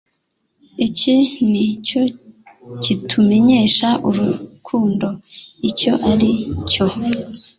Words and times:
«Iki 0.85 1.13
ni 1.49 1.65
cyo 1.87 2.01
kitumenyesha 2.83 3.89
urukundo 4.07 5.07
icyo 5.69 5.91
ari 6.11 6.31
cyo, 6.71 6.85